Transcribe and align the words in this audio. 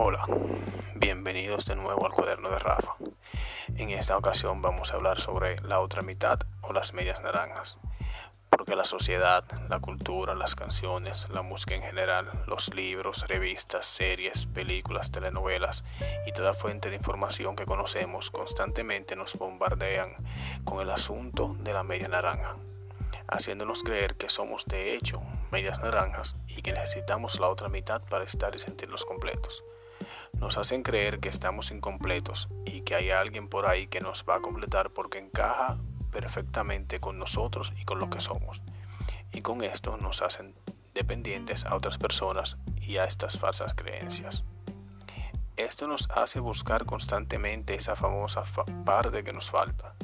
Hola, 0.00 0.24
bienvenidos 0.94 1.66
de 1.66 1.74
nuevo 1.74 2.06
al 2.06 2.12
cuaderno 2.12 2.50
de 2.50 2.60
Rafa. 2.60 2.94
En 3.76 3.90
esta 3.90 4.16
ocasión 4.16 4.62
vamos 4.62 4.92
a 4.92 4.94
hablar 4.94 5.18
sobre 5.18 5.58
la 5.62 5.80
otra 5.80 6.02
mitad 6.02 6.38
o 6.60 6.72
las 6.72 6.94
medias 6.94 7.20
naranjas. 7.24 7.78
Porque 8.48 8.76
la 8.76 8.84
sociedad, 8.84 9.44
la 9.68 9.80
cultura, 9.80 10.36
las 10.36 10.54
canciones, 10.54 11.28
la 11.30 11.42
música 11.42 11.74
en 11.74 11.82
general, 11.82 12.30
los 12.46 12.72
libros, 12.76 13.26
revistas, 13.26 13.86
series, 13.86 14.46
películas, 14.46 15.10
telenovelas 15.10 15.82
y 16.28 16.32
toda 16.32 16.54
fuente 16.54 16.90
de 16.90 16.96
información 16.96 17.56
que 17.56 17.66
conocemos 17.66 18.30
constantemente 18.30 19.16
nos 19.16 19.36
bombardean 19.36 20.14
con 20.62 20.80
el 20.80 20.90
asunto 20.90 21.56
de 21.58 21.72
la 21.72 21.82
media 21.82 22.06
naranja, 22.06 22.54
haciéndonos 23.26 23.82
creer 23.82 24.14
que 24.14 24.28
somos 24.28 24.64
de 24.66 24.94
hecho 24.94 25.20
medias 25.50 25.80
naranjas 25.80 26.36
y 26.46 26.62
que 26.62 26.72
necesitamos 26.72 27.40
la 27.40 27.48
otra 27.48 27.68
mitad 27.68 28.00
para 28.02 28.24
estar 28.24 28.54
y 28.54 28.60
sentirnos 28.60 29.04
completos 29.04 29.64
nos 30.38 30.56
hacen 30.56 30.82
creer 30.82 31.20
que 31.20 31.28
estamos 31.28 31.70
incompletos 31.70 32.48
y 32.64 32.82
que 32.82 32.94
hay 32.94 33.10
alguien 33.10 33.48
por 33.48 33.66
ahí 33.66 33.86
que 33.88 34.00
nos 34.00 34.24
va 34.28 34.36
a 34.36 34.40
completar 34.40 34.90
porque 34.90 35.18
encaja 35.18 35.78
perfectamente 36.10 37.00
con 37.00 37.18
nosotros 37.18 37.72
y 37.80 37.84
con 37.84 37.98
lo 37.98 38.08
que 38.10 38.20
somos. 38.20 38.62
Y 39.32 39.42
con 39.42 39.62
esto 39.62 39.96
nos 39.96 40.22
hacen 40.22 40.54
dependientes 40.94 41.64
a 41.64 41.74
otras 41.74 41.98
personas 41.98 42.56
y 42.80 42.96
a 42.96 43.04
estas 43.04 43.38
falsas 43.38 43.74
creencias. 43.74 44.44
Esto 45.56 45.88
nos 45.88 46.08
hace 46.10 46.38
buscar 46.38 46.86
constantemente 46.86 47.74
esa 47.74 47.96
famosa 47.96 48.42
parte 48.84 49.24
que 49.24 49.32
nos 49.32 49.50
falta, 49.50 49.94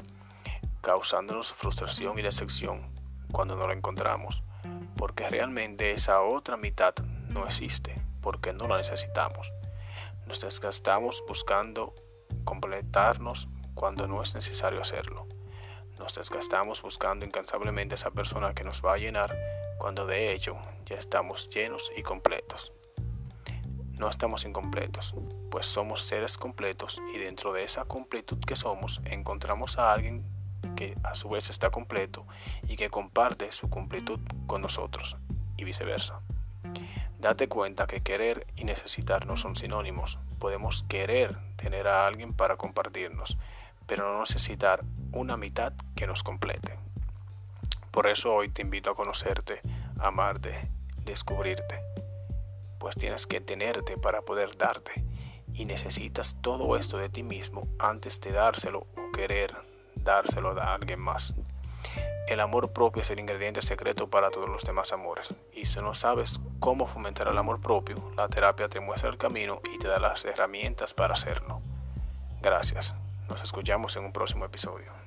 causándonos 0.81 1.53
frustración 1.53 2.19
y 2.19 2.23
decepción 2.23 2.91
cuando 3.31 3.55
no 3.55 3.69
la 3.69 3.75
encontramos, 3.75 4.43
porque 4.97 5.29
realmente 5.31 5.93
esa 5.93 6.23
otra 6.23 6.57
mitad 6.57 6.95
no 7.29 7.47
existe, 7.47 8.01
porque 8.21 8.53
no 8.53 8.67
la 8.67 8.79
necesitamos. 8.79 9.53
Nos 10.27 10.41
desgastamos 10.41 11.23
buscando 11.29 11.95
completarnos 12.45 13.49
cuando 13.75 14.07
no 14.07 14.23
es 14.23 14.35
necesario 14.35 14.81
hacerlo. 14.81 15.27
Nos 15.99 16.15
desgastamos 16.15 16.83
buscando 16.83 17.25
incansablemente 17.25 17.95
esa 17.95 18.11
persona 18.11 18.55
que 18.55 18.65
nos 18.65 18.83
va 18.83 18.95
a 18.95 18.99
llenar 18.99 19.37
cuando 19.79 20.07
de 20.07 20.33
hecho 20.33 20.57
ya 20.87 20.97
estamos 20.97 21.49
llenos 21.51 21.93
y 21.97 22.03
completos. 22.03 22.73
No 23.93 24.09
estamos 24.09 24.45
incompletos, 24.45 25.15
pues 25.51 25.67
somos 25.67 26.03
seres 26.03 26.37
completos 26.37 27.01
y 27.15 27.19
dentro 27.19 27.53
de 27.53 27.63
esa 27.63 27.85
completud 27.85 28.39
que 28.41 28.57
somos 28.57 29.01
encontramos 29.05 29.79
a 29.79 29.93
alguien 29.93 30.25
que 30.75 30.97
a 31.05 31.15
su 31.15 31.29
vez 31.29 31.51
está 31.51 31.71
completo 31.71 32.27
y 32.67 32.77
que 32.77 32.91
comparte 32.91 33.53
su 33.53 33.71
completud 33.71 34.19
con 34.47 34.63
nosotros 34.63 35.17
y 35.57 35.65
viceversa. 35.65 36.21
Date 37.25 37.49
cuenta 37.49 37.87
que 37.87 38.03
querer 38.03 38.47
y 38.55 38.65
necesitar 38.65 39.27
no 39.27 39.39
son 39.39 39.57
sinónimos. 39.57 40.19
Podemos 40.39 40.83
querer 40.83 41.35
tener 41.57 41.89
a 41.89 42.07
alguien 42.07 42.35
para 42.35 42.59
compartirnos, 42.59 43.39
pero 43.87 44.13
no 44.13 44.21
necesitar 44.21 44.85
una 45.11 45.39
mitad 45.39 45.73
que 45.97 46.07
nos 46.07 46.23
complete. 46.23 46.79
Por 47.91 48.09
eso 48.09 48.35
hoy 48.35 48.51
te 48.51 48.61
invito 48.61 48.91
a 48.91 48.95
conocerte, 48.95 49.63
amarte, 49.99 50.69
descubrirte, 50.99 51.81
pues 52.79 52.95
tienes 52.95 53.27
que 53.27 53.41
tenerte 53.41 53.97
para 53.97 54.21
poder 54.21 54.59
darte 54.59 54.93
y 55.55 55.65
necesitas 55.65 56.37
todo 56.43 56.77
esto 56.77 56.99
de 56.99 57.09
ti 57.09 57.23
mismo 57.23 57.69
antes 57.79 58.21
de 58.21 58.33
dárselo 58.33 58.81
o 58.81 59.13
querer 59.15 59.57
dárselo 59.95 60.61
a 60.61 60.75
alguien 60.75 61.01
más. 61.01 61.35
El 62.27 62.41
amor 62.41 62.73
propio 62.73 63.03
es 63.03 63.11
el 63.11 63.21
ingrediente 63.21 63.61
secreto 63.61 64.09
para 64.09 64.31
todos 64.31 64.49
los 64.49 64.65
demás 64.65 64.93
amores. 64.93 65.35
Y 65.53 65.67
si 65.67 65.81
no 65.81 65.95
sabes 65.95 66.41
cómo 66.59 66.87
fomentar 66.87 67.29
el 67.29 67.37
amor 67.37 67.61
propio, 67.61 67.97
la 68.17 68.29
terapia 68.29 68.69
te 68.69 68.81
muestra 68.81 69.11
el 69.11 69.19
camino 69.19 69.61
y 69.75 69.79
te 69.79 69.89
da 69.89 69.99
las 69.99 70.25
herramientas 70.25 70.95
para 70.95 71.15
hacerlo. 71.15 71.61
Gracias. 72.41 72.95
Nos 73.29 73.43
escuchamos 73.43 73.97
en 73.97 74.05
un 74.05 74.13
próximo 74.13 74.45
episodio. 74.45 75.04